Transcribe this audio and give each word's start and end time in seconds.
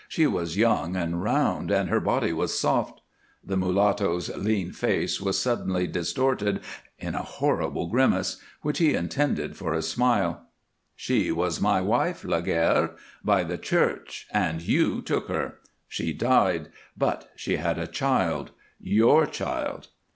She 0.07 0.25
was 0.25 0.57
young 0.57 0.95
and 0.95 1.21
round 1.21 1.69
and 1.69 1.87
her 1.87 1.99
body 1.99 2.33
was 2.33 2.57
soft" 2.57 3.01
The 3.45 3.55
mulatto's 3.55 4.35
lean 4.35 4.71
face 4.71 5.21
was 5.21 5.37
suddenly 5.37 5.85
distorted 5.85 6.61
in 6.97 7.13
a 7.13 7.21
horrible 7.21 7.85
grimace 7.87 8.37
which 8.63 8.79
he 8.79 8.95
intended 8.95 9.55
for 9.55 9.75
a 9.75 9.83
smile. 9.83 10.47
"She 10.95 11.31
was 11.31 11.61
my 11.61 11.81
wife, 11.81 12.23
Laguerre, 12.23 12.95
by 13.23 13.43
the 13.43 13.59
Church, 13.59 14.25
and 14.31 14.59
you 14.63 15.03
took 15.03 15.27
her. 15.27 15.59
She 15.87 16.13
died, 16.13 16.69
but 16.97 17.29
she 17.35 17.57
had 17.57 17.77
a 17.77 17.85
child 17.85 18.49
your 18.79 19.27
child." 19.27 19.89